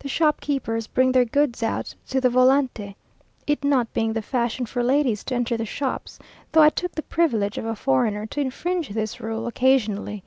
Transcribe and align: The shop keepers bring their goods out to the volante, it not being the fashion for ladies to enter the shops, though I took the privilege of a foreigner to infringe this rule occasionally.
The 0.00 0.10
shop 0.10 0.42
keepers 0.42 0.86
bring 0.86 1.12
their 1.12 1.24
goods 1.24 1.62
out 1.62 1.94
to 2.08 2.20
the 2.20 2.28
volante, 2.28 2.96
it 3.46 3.64
not 3.64 3.90
being 3.94 4.12
the 4.12 4.20
fashion 4.20 4.66
for 4.66 4.82
ladies 4.84 5.24
to 5.24 5.34
enter 5.34 5.56
the 5.56 5.64
shops, 5.64 6.18
though 6.52 6.60
I 6.60 6.68
took 6.68 6.92
the 6.96 7.02
privilege 7.02 7.56
of 7.56 7.64
a 7.64 7.74
foreigner 7.74 8.26
to 8.26 8.42
infringe 8.42 8.90
this 8.90 9.22
rule 9.22 9.46
occasionally. 9.46 10.22